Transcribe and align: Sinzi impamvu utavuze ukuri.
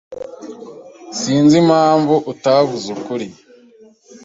Sinzi 1.19 1.55
impamvu 1.63 2.15
utavuze 2.31 2.87
ukuri. 2.97 3.27